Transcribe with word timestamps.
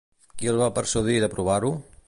Qui 0.39 0.49
el 0.53 0.61
va 0.61 0.69
persuadir 0.79 1.21
d'aprovar-ho? 1.25 1.75